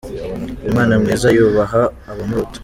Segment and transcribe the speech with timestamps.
[0.65, 2.57] Umwana mwiza yubaha abamuruta.